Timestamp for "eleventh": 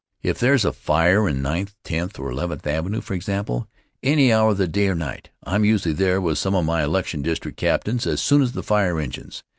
2.31-2.65